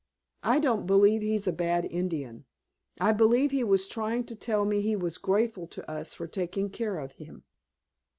[0.41, 2.45] I don't believe he's a bad Indian,
[2.99, 6.71] I believe he was trying to tell me he was grateful to us for taking
[6.71, 7.43] care of him."